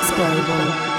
[0.00, 0.97] with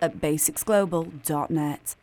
[0.00, 1.96] at basicsglobal.net.